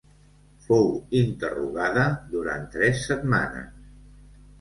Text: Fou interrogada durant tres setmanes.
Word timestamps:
Fou 0.67 0.87
interrogada 1.19 2.05
durant 2.37 2.65
tres 2.77 3.05
setmanes. 3.11 3.69